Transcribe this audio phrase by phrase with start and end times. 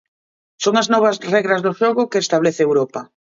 [0.63, 3.01] Son as novas regras do xogo que establece Europa.